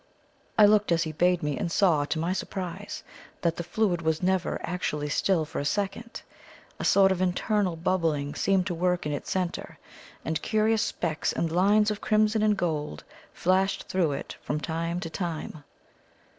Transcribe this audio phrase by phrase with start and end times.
[0.57, 3.03] I looked as he bade me, and saw, to my surprise,
[3.41, 6.23] that the fluid was never actually still for a second.
[6.79, 9.77] A sort of internal bubbling seemed to work in its centre,
[10.25, 15.09] and curious specks and lines of crimson and gold flashed through it from time to
[15.11, 15.63] time.